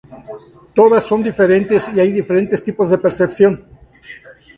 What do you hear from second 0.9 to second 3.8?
son diferentes, y hay diferentes tipos de percepciones.